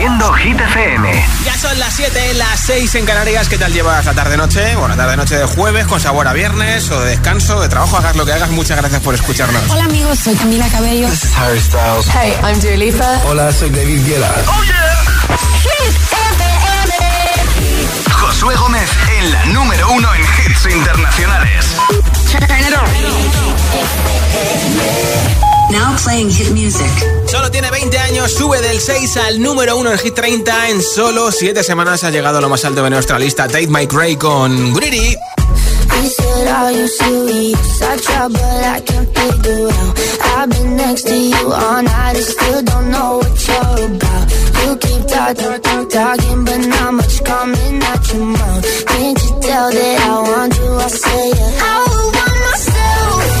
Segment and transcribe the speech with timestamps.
[0.00, 1.24] haciendo Hit FM.
[1.44, 3.50] Ya son las 7, las 6 en Canarias.
[3.50, 4.74] ¿Qué tal llevas la tarde-noche?
[4.76, 7.98] Bueno, tarde-noche de jueves con sabor a viernes o de descanso, de trabajo.
[7.98, 8.48] Hagas lo que hagas.
[8.48, 9.62] Muchas gracias por escucharnos.
[9.68, 10.18] Hola, amigos.
[10.18, 11.06] Soy Camila Cabello.
[11.06, 12.06] This is Harry Styles.
[12.14, 13.20] Hey, I'm Dua Lipa.
[13.26, 14.34] Hola, soy David Guetta.
[14.46, 15.04] ¡Oh, yeah!
[15.60, 16.44] Hit FM.
[18.10, 18.88] Josué Gómez
[19.18, 21.76] en la número uno en hits internacionales.
[25.72, 26.90] Now playing hit music.
[27.26, 30.68] Solo tiene 20 años, sube del 6 al número 1 en Hit 30.
[30.70, 33.46] En solo 7 semanas ha llegado a lo más alto de nuestra lista.
[33.46, 35.16] Tate Mike Ray con Greedy.
[36.02, 37.82] He said, Are you serious?
[37.82, 39.98] I try, but I can't figure out.
[40.36, 44.32] I've been next to you all night and still don't know what you're about.
[44.64, 48.86] You keep talking, talk, talking, but not much coming out your mouth.
[48.86, 50.74] Can't you tell that I want you?
[50.74, 51.58] I say, yeah.
[51.60, 53.40] I want myself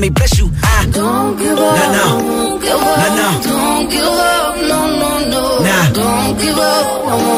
[0.00, 0.50] May bless you.
[0.62, 3.40] I don't give up, no, no, don't give up, no, no.
[3.42, 5.58] don't give up, no, no, no.
[5.64, 5.92] Nah.
[5.92, 7.35] Don't give up,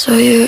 [0.00, 0.39] So you're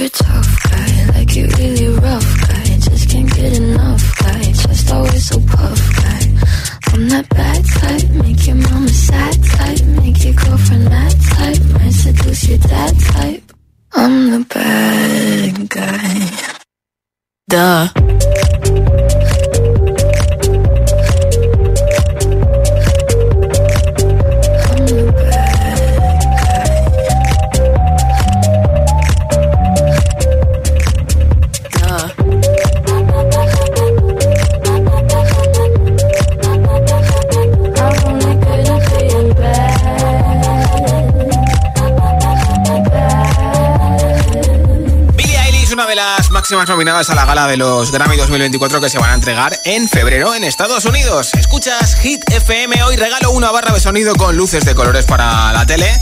[47.35, 51.33] gala de los Grammy 2024 que se van a entregar en febrero en Estados Unidos.
[51.33, 55.65] Escuchas Hit FM, hoy regalo una barra de sonido con luces de colores para la
[55.65, 55.99] tele.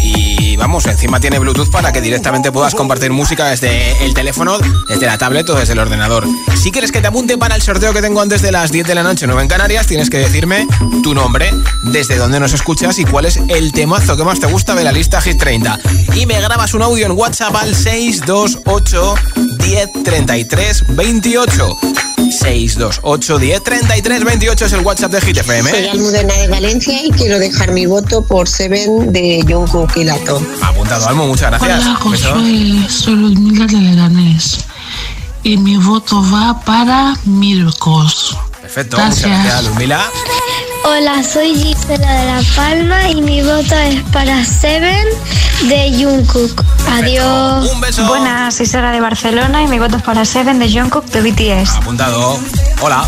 [0.00, 5.06] Y vamos, encima tiene Bluetooth para que directamente puedas compartir música desde el teléfono, desde
[5.06, 6.26] la tablet o desde el ordenador.
[6.60, 8.96] Si quieres que te apunte para el sorteo que tengo antes de las 10 de
[8.96, 10.66] la noche, 9 en Canarias, tienes que decirme
[11.04, 11.52] tu nombre,
[11.84, 14.90] desde dónde nos escuchas y cuál es el temazo que más te gusta de la
[14.90, 15.78] lista Hit 30.
[16.16, 19.14] Y me grabas un audio en WhatsApp al 628
[19.64, 21.78] 10 33 28.
[22.30, 25.70] 628 10 33 28 es el WhatsApp de Hit FM.
[25.70, 30.42] Soy Almudena de Valencia y quiero dejar mi voto por Seven de Jungkook y Lato.
[30.62, 31.84] Apuntado, Almo, muchas gracias.
[31.84, 31.94] Hola.
[31.96, 34.58] Josué, soy Ludmila de Leganés.
[35.42, 38.36] Y mi voto va para Mircos.
[38.60, 39.28] Perfecto, Gracias.
[39.28, 40.10] muchas gracias, Ludmila.
[40.84, 45.06] Hola, soy Gisela de La Palma y mi voto es para Seven
[45.68, 46.62] de Jungkook.
[46.92, 47.70] Adiós.
[47.72, 48.06] Un beso.
[48.06, 51.76] Buenas, soy Sara de Barcelona y mi voto es para Seven de Jungkook de BTS.
[51.76, 52.38] Apuntado.
[52.80, 53.06] Hola.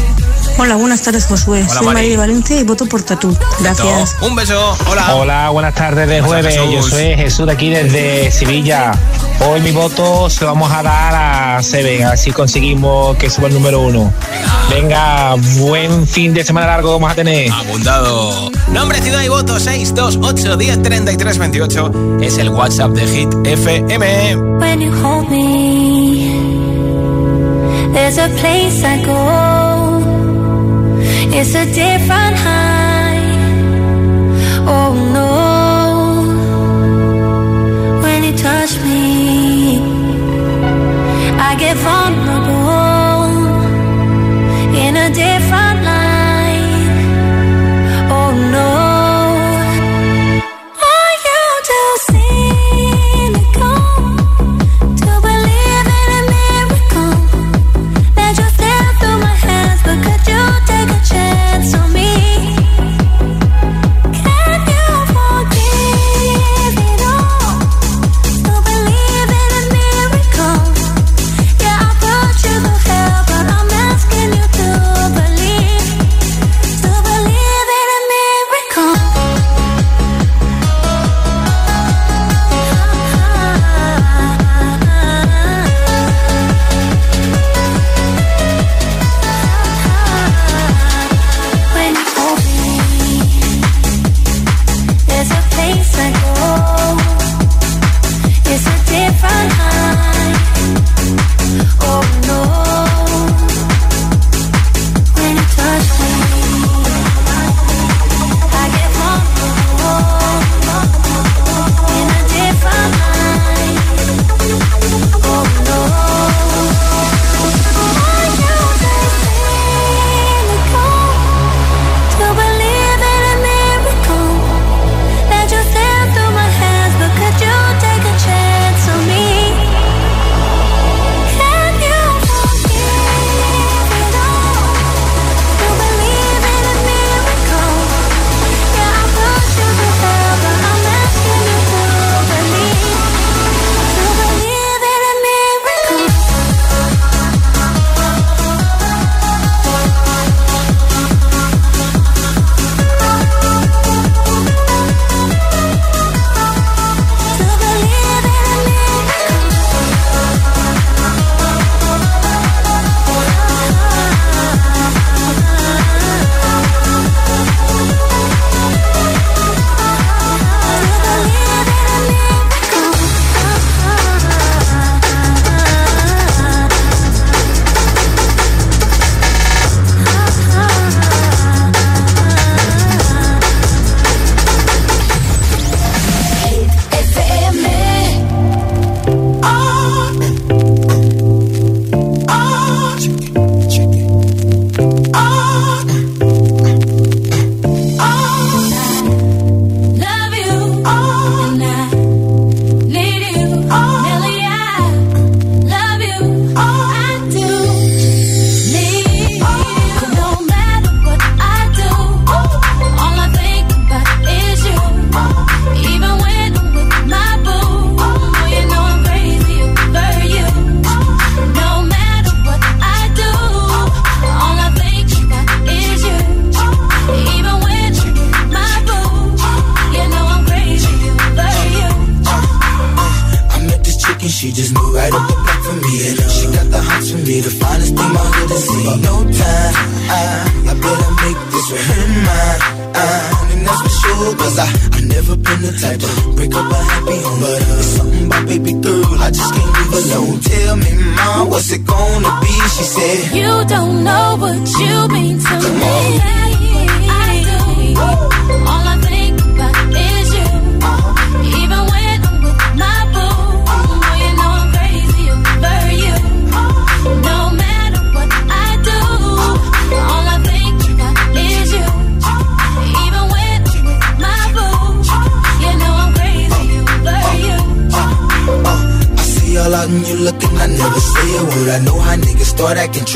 [0.59, 1.67] Hola, buenas tardes, Josué.
[1.69, 3.37] Soy María de Valencia y voto por Tatú.
[3.61, 4.17] Gracias.
[4.23, 4.77] Un beso.
[4.91, 5.15] Hola.
[5.15, 6.55] Hola, buenas tardes de jueves.
[6.55, 8.93] Yo soy Jesús de aquí desde Sevilla.
[9.41, 13.49] Hoy mi voto se lo vamos a dar a Seven, a si conseguimos que suba
[13.49, 14.13] el número uno.
[14.71, 17.51] Venga, buen fin de semana largo vamos a tener.
[17.53, 18.51] Abundado.
[18.69, 24.37] Nombre, ciudad y voto 628 10 33 28 es el WhatsApp de Hit FM.
[24.59, 26.33] When you hold me,
[27.93, 29.66] there's a place I go.
[31.33, 33.21] It's a different high.
[34.69, 35.33] Oh no,
[38.03, 39.81] when you touch me,
[41.49, 43.27] I get vulnerable
[44.85, 45.66] in a different.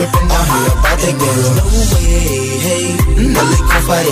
[0.00, 1.50] tripping out here about that girl.
[1.60, 2.86] No way, hey.
[3.20, 4.04] No lick on fire,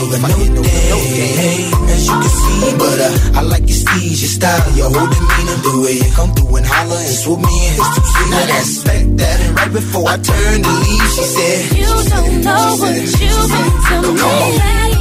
[0.52, 1.60] no day, hey.
[1.88, 5.58] As you can see, but uh, I like your steeze, your style, your whole demeanor.
[5.64, 8.36] The way you come through and holler and swoop me in his two-seater.
[8.36, 9.40] I respect that, that.
[9.48, 14.04] And right before I turned to leave, she said, You don't know what you've been
[14.04, 14.97] to me.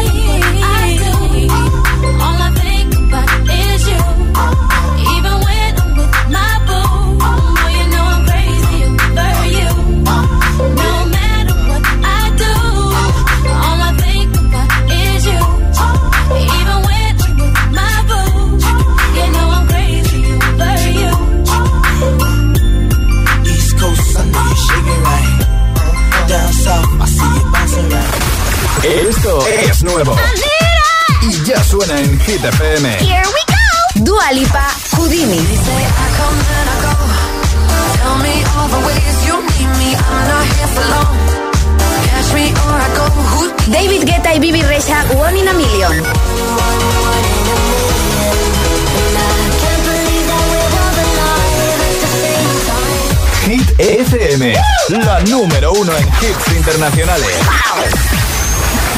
[55.29, 57.35] número uno en hits internacionales.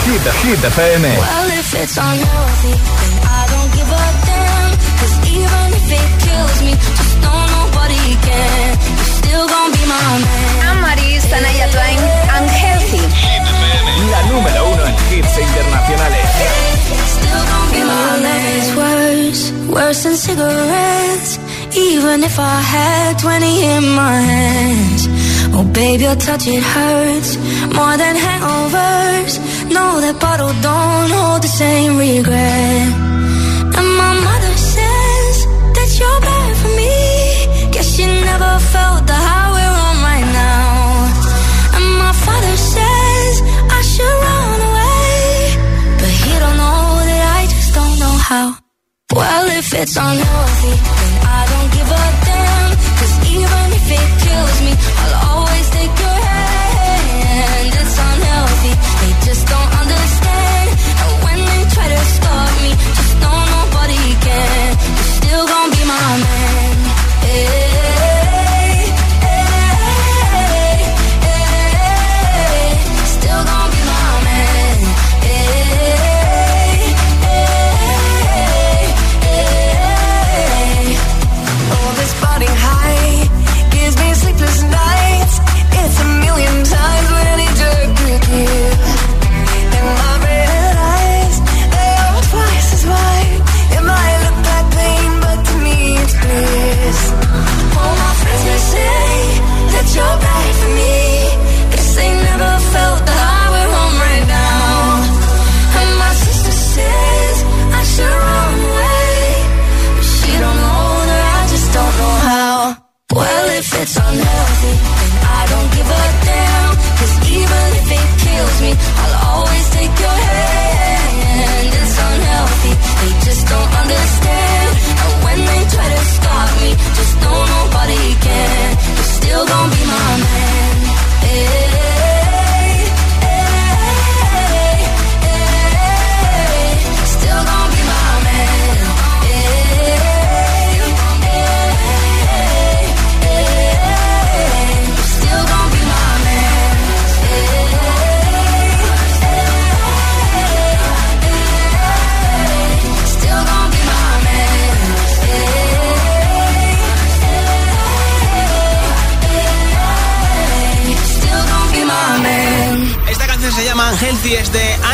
[0.05, 1.03] Hit, Hit FM.
[1.17, 4.71] Well, if it's unhealthy, then I don't give a damn.
[4.99, 8.67] Cause even if it kills me, just know nobody can.
[8.97, 10.59] You're still gonna be my man.
[10.67, 11.99] Anne-Marie, Sanaya Twain,
[12.37, 13.03] Unhealthy.
[14.11, 16.27] La número uno en hits internacionales.
[17.15, 18.57] Still gonna be my man.
[18.59, 21.39] It's worse, worse than cigarettes.
[21.75, 24.62] Even if I had 20 in my hands.
[25.63, 27.37] Oh, baby, your touch, it hurts
[27.77, 29.33] more than hangovers.
[29.71, 32.87] No, that bottle don't hold the same regret.
[33.77, 35.35] And my mother says
[35.75, 37.71] that you're bad for me.
[37.71, 40.67] Guess she never felt the high we're on right now.
[41.75, 43.33] And my father says
[43.77, 45.23] I should run away.
[45.99, 48.47] But he don't know that I just don't know how.
[49.15, 52.69] Well, if it's unhealthy, then I don't give a damn.
[52.99, 54.22] Cause even if it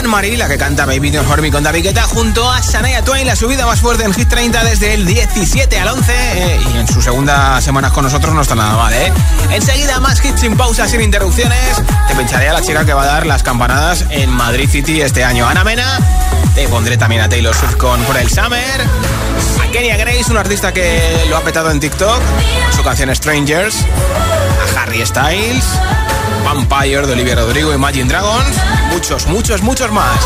[0.09, 3.35] Anne-Marie, la que canta Baby Don't Hurt con David Guetta, junto a Shania Twain, la
[3.35, 6.99] subida más fuerte en Hit 30 desde el 17 al 11, eh, y en su
[6.99, 9.13] segunda semana con nosotros no está nada mal, ¿eh?
[9.51, 11.75] Enseguida más hits sin pausas, sin interrupciones,
[12.07, 15.23] te pincharé a la chica que va a dar las campanadas en Madrid City este
[15.23, 15.47] año.
[15.47, 15.99] Ana Mena,
[16.55, 18.81] te pondré también a Taylor Swift con For el Summer,
[19.61, 22.19] a Kenya Grace, un artista que lo ha petado en TikTok,
[22.75, 23.75] su canción Strangers,
[24.75, 25.65] a Harry Styles,
[26.43, 28.55] Vampire de Olivia Rodrigo, Imagine Dragons,
[28.91, 30.19] muchos, muchos, muchos más.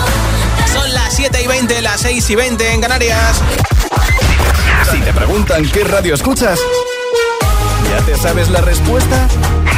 [0.71, 3.41] Son las 7 y 20, las 6 y 20 en Canarias.
[4.91, 6.59] Si te preguntan qué radio escuchas,
[7.89, 9.27] ¿ya te sabes la respuesta?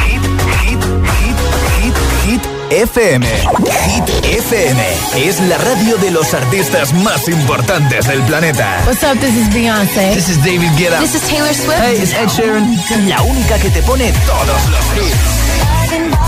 [0.04, 0.22] Hit,
[0.62, 0.82] hit,
[1.20, 1.36] hit,
[1.80, 1.94] hit,
[2.24, 3.26] hit FM.
[3.26, 4.82] Hit FM
[5.16, 8.82] es la radio de los artistas más importantes del planeta.
[8.86, 9.18] What's up?
[9.20, 10.14] This is Beyonce.
[10.14, 10.98] This is David Guetta.
[11.00, 11.78] This is Taylor Swift.
[11.80, 13.08] Hey, it's Ed Sheeran.
[13.08, 15.35] La única que te pone todos los hits.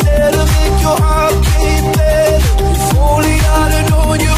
[0.00, 2.38] Said to make your heart beat better.
[2.70, 4.37] If only I'd known you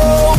[0.00, 0.37] Oh.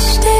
[0.00, 0.39] stay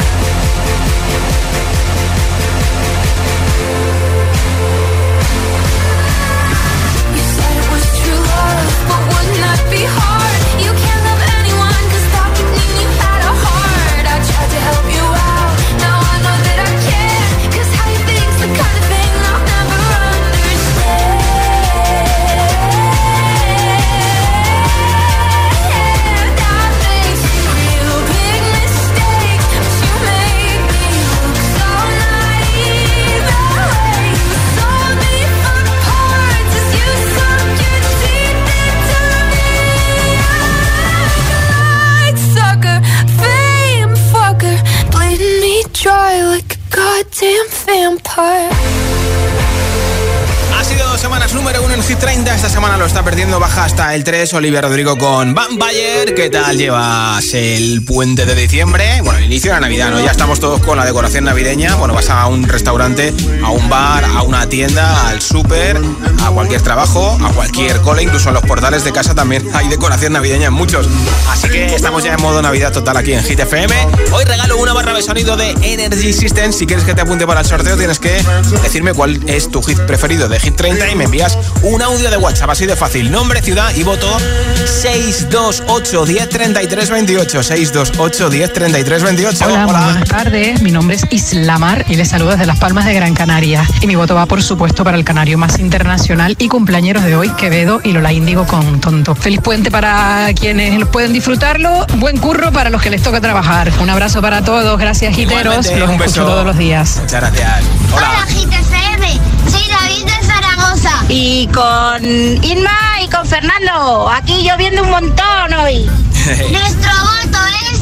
[53.95, 54.33] El 3.
[54.35, 56.13] Olivia Rodrigo con Vampire.
[56.15, 59.01] ¿Qué tal llevas el puente de diciembre?
[59.03, 59.99] Bueno, inicio la Navidad, ¿no?
[59.99, 61.75] Ya estamos todos con la decoración navideña.
[61.75, 65.77] Bueno, vas a un restaurante, a un bar, a una tienda, al súper,
[66.23, 70.13] a cualquier trabajo, a cualquier cole, incluso en los portales de casa también hay decoración
[70.13, 70.87] navideña en muchos.
[71.29, 73.75] Así que estamos ya en modo Navidad total aquí en Hit FM.
[74.13, 76.53] Hoy regalo una barra de sonido de Energy System.
[76.53, 78.23] Si quieres que te apunte para el sorteo, tienes que
[78.63, 82.17] decirme cuál es tu hit preferido de Hit 30 y me envías un audio de
[82.17, 83.11] WhatsApp así de fácil.
[83.11, 84.17] Nombre, ciudad y voto
[84.65, 87.43] 628 10 33 28.
[87.43, 89.45] 628 10 33 28.
[89.45, 90.61] Hola, buenas tardes.
[90.61, 93.67] Mi nombre es Islamar y les saludo desde Las Palmas de Gran Canaria.
[93.81, 97.29] Y mi voto va, por supuesto, para el canario más internacional y cumpleaños de hoy,
[97.31, 99.15] Quevedo y Lola Índigo con Tonto.
[99.15, 101.85] Feliz puente para quienes pueden disfrutarlo.
[101.97, 103.71] Buen curro para los que les toca trabajar.
[103.79, 104.79] Un abrazo para todos.
[104.79, 105.65] Gracias, giteros.
[105.65, 106.97] Igualmente, Los un escucho todos los días.
[107.01, 107.63] Muchas gracias.
[107.93, 108.25] Hola.
[108.27, 110.30] GTFM, soy David de
[110.77, 111.05] Zaragoza.
[111.09, 115.83] Y con Inma y con Fernando, aquí lloviendo un montón hoy.
[116.51, 117.39] Nuestro voto
[117.71, 117.79] es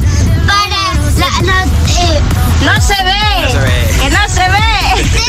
[0.48, 2.22] para la, no, eh,
[2.64, 3.44] no se ve.
[3.44, 4.00] No se ve.
[4.02, 4.60] Que no se ve.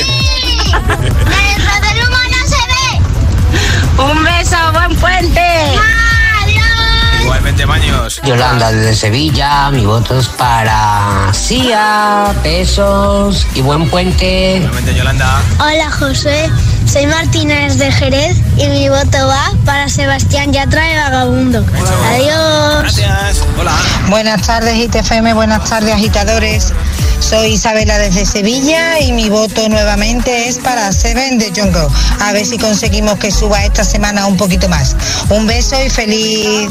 [0.70, 0.72] Sí.
[0.72, 4.12] La del humo no se ve.
[4.12, 5.40] Un beso, buen puente.
[5.40, 7.22] Adiós.
[7.22, 8.20] Igualmente, Maños.
[8.24, 14.56] Yolanda desde Sevilla, mi voto es para Sia, Pesos y Buen Puente.
[14.56, 15.40] Igualmente, Yolanda.
[15.58, 16.50] Hola José,
[16.90, 21.64] soy Martínez de Jerez y mi voto va para Sebastián Yatra de Vagabundo.
[22.08, 22.80] Adiós.
[22.80, 23.44] Gracias.
[23.56, 23.72] Hola.
[24.08, 26.72] Buenas tardes, ITFM, buenas tardes, agitadores.
[27.20, 31.86] Soy Isabela desde Sevilla y mi voto nuevamente es para Seven de Jungle.
[32.20, 34.96] A ver si conseguimos que suba esta semana un poquito más.
[35.28, 36.70] Un beso y feliz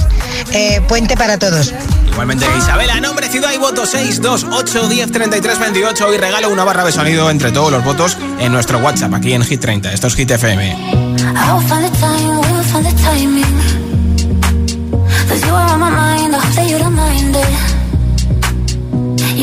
[0.51, 1.73] eh, puente para todos.
[2.11, 6.13] Igualmente, Isabela, nombre, ciudad y voto 628 10 33 28.
[6.13, 9.43] Y regalo una barra de sonido entre todos los votos en nuestro WhatsApp aquí en
[9.43, 9.93] Hit 30.
[9.93, 10.71] Esto es Hit FM.
[10.71, 13.45] I will find the time, we will find the timing.
[15.29, 17.68] Cause you are on my mind, I hope that you don't mind it.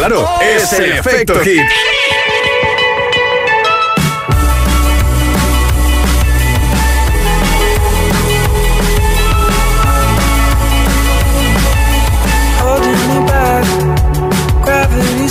[0.00, 1.60] claro, es el efecto hit.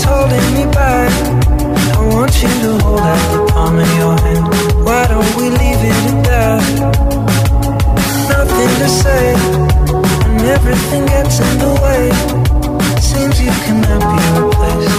[0.06, 1.12] holding me back.
[1.96, 4.46] I want you to hold out the palm of your hand.
[4.86, 6.64] Why don't we leave it at that?
[8.30, 9.34] Nothing to say,
[10.26, 12.39] and everything gets in the way.
[13.20, 14.99] things you cannot be replaced.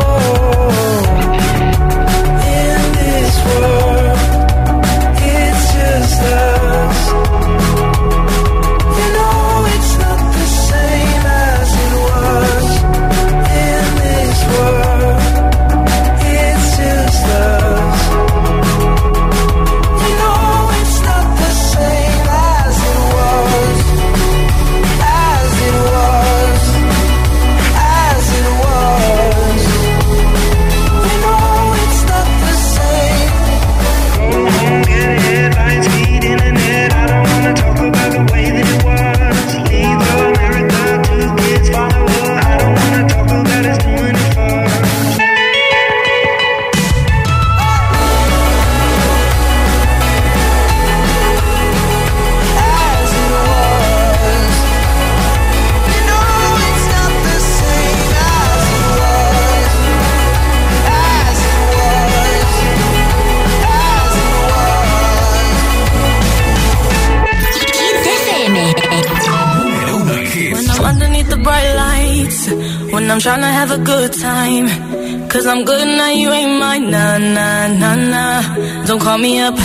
[79.21, 79.57] me up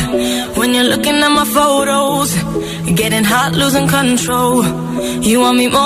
[0.56, 2.34] when you're looking at my photos.
[2.94, 4.64] Getting hot, losing control.
[5.22, 5.85] You want me more?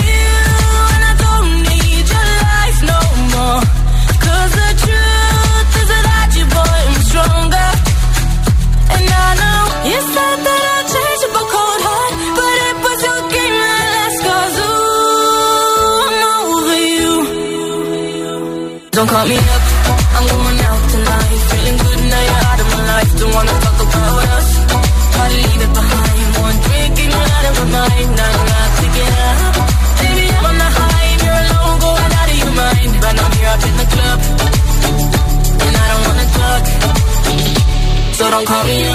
[19.21, 19.63] call me up.
[20.17, 21.39] I'm going out tonight.
[21.49, 23.11] Feeling good now you're out of my life.
[23.19, 24.47] Don't wanna talk about us.
[25.13, 26.27] Try to leave it behind.
[26.45, 28.09] One drink and you're out of my mind.
[28.17, 28.40] Now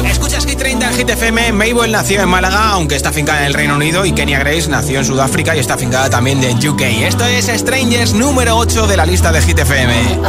[0.07, 1.53] Escuchas Hit 30 en Hit FM.
[1.53, 4.07] Mabel nació en Málaga, aunque está fincada en el Reino Unido.
[4.07, 6.81] Y Kenya Grace nació en Sudáfrica y está fincada también en UK.
[6.81, 10.21] Esto es Strangers número 8 de la lista de Hit FM.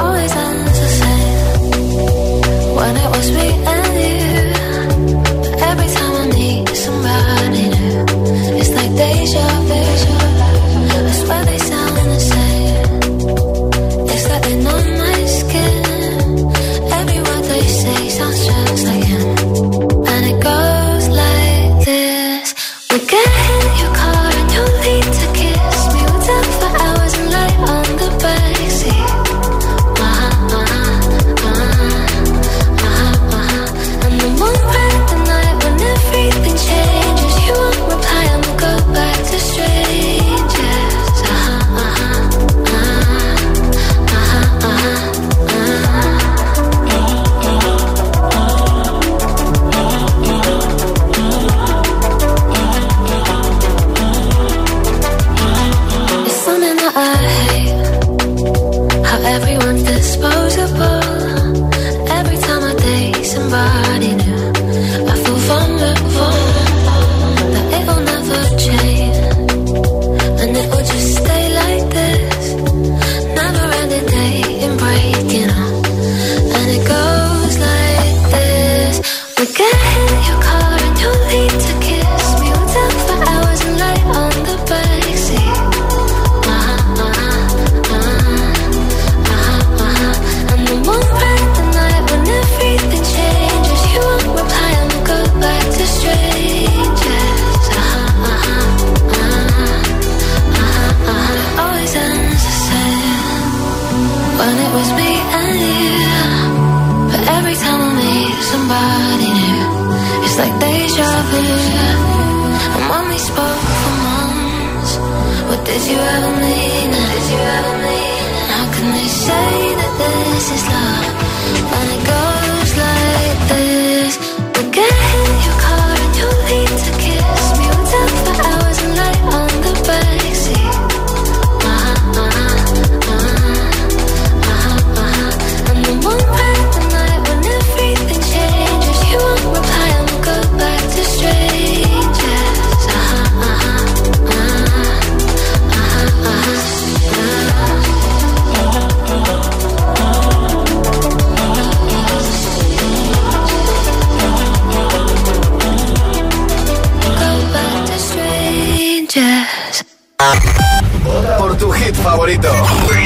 [161.38, 162.50] Por tu hit favorito.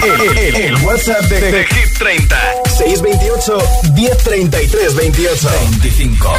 [0.02, 2.38] El, el, el, WhatsApp de, de, de, Hit 30.
[2.78, 3.58] 628
[3.94, 5.50] 1033 28
[5.82, 6.30] 25.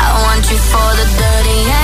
[0.00, 1.83] I want you for the dirty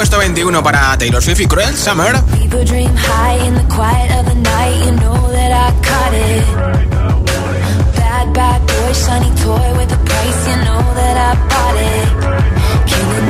[0.00, 2.14] puesto 21 para Taylor Swift y Cruel Summer.
[8.32, 13.29] Bad, boy, shiny toy with a price, you know that I bought it.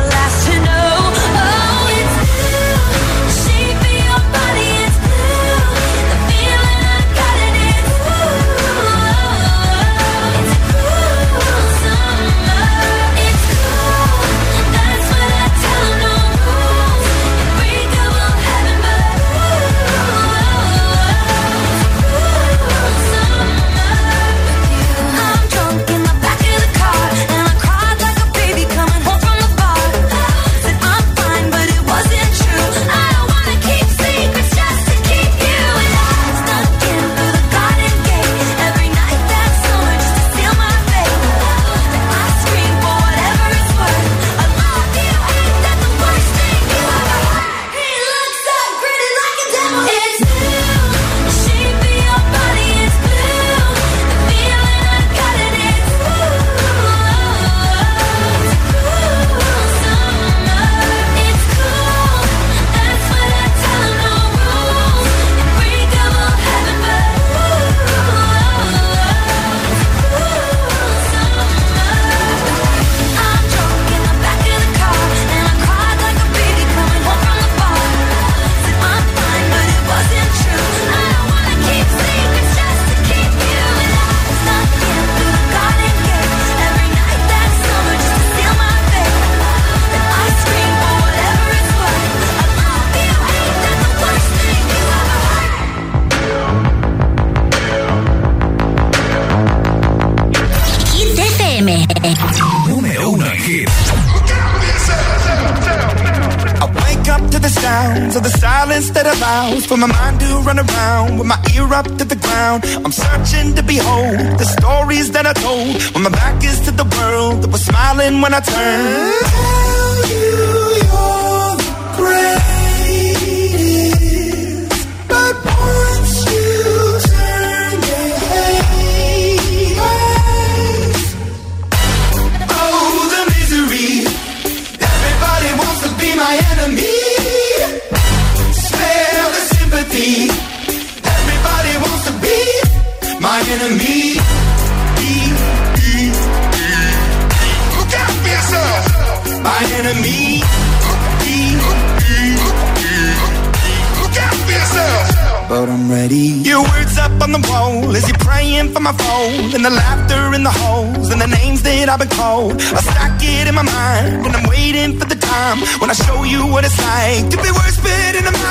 [162.49, 166.23] I stack it in my mind, and I'm waiting for the time when I show
[166.23, 168.50] you what it's like to be worse fit in a mind.